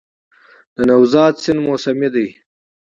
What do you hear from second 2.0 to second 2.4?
دی